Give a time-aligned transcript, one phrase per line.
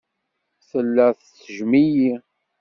[0.69, 2.13] Tella tettejjem-iyi.